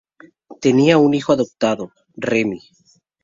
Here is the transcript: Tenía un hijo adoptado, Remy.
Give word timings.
Tenía 0.61 0.97
un 0.97 1.13
hijo 1.13 1.31
adoptado, 1.31 1.91
Remy. 2.15 2.61